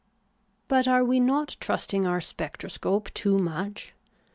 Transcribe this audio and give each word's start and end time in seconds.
But 0.67 0.87
are 0.87 1.03
we 1.03 1.19
not 1.19 1.57
trusting 1.59 2.07
our 2.07 2.19
spectroscope 2.21 3.13
too 3.13 3.37
much 3.37 3.93